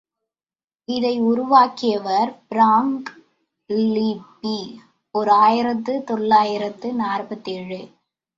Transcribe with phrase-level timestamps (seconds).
[0.89, 3.09] இதை உருவாக்கியவர் Frank
[3.69, 4.57] Libby,
[5.15, 7.81] ஓர் ஆயிரத்து தொள்ளாயிரத்து நாற்பத்தேழு.